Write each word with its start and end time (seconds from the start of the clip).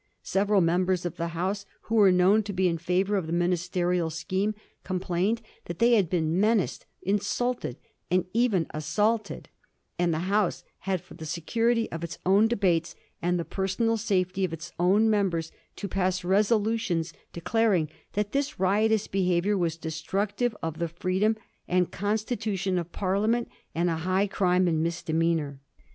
Several 0.23 0.61
members 0.61 1.05
of 1.05 1.17
the 1.17 1.27
House 1.37 1.67
who 1.83 1.93
were 1.93 2.11
known 2.11 2.41
to 2.41 2.53
be 2.53 2.67
in 2.67 2.79
fiivour 2.79 3.19
of 3.19 3.27
the 3.27 3.31
ministerial 3.33 4.09
scheme 4.09 4.55
complained 4.83 5.43
that 5.65 5.77
they 5.77 5.91
had 5.93 6.09
been 6.09 6.39
menaced, 6.39 6.87
insulted, 7.03 7.77
and 8.09 8.25
even 8.33 8.65
assaulted; 8.73 9.47
and 9.99 10.11
the 10.11 10.21
House 10.25 10.63
had 10.89 11.01
for 11.01 11.13
the 11.13 11.27
security 11.27 11.87
of 11.91 12.03
its 12.03 12.17
own 12.25 12.47
debates, 12.47 12.95
and 13.21 13.37
the 13.39 13.45
personal 13.45 13.95
safety 13.95 14.43
of 14.43 14.51
its 14.53 14.71
own 14.79 15.07
members, 15.07 15.51
to 15.75 15.87
pass 15.87 16.23
resolutions 16.23 17.13
declar 17.31 17.75
ing 17.75 17.87
that 18.13 18.31
this 18.31 18.59
riotous 18.59 19.05
behaviour 19.05 19.55
was 19.55 19.77
destructive 19.77 20.57
of 20.63 20.79
the 20.79 20.87
freedom 20.87 21.37
and 21.67 21.91
constitution 21.91 22.79
of 22.79 22.91
Parliament, 22.91 23.47
and 23.75 23.87
a 23.87 23.97
high 23.97 24.25
crime 24.25 24.67
and 24.67 24.81
misdemeanour. 24.81 25.59